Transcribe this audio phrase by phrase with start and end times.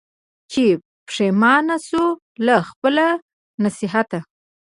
[0.51, 0.63] چي
[1.07, 2.09] پښېمانه سوه
[2.45, 3.05] له خپله
[3.63, 4.19] نصیحته